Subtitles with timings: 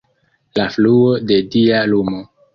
[0.59, 2.25] La fluo de dia lumo.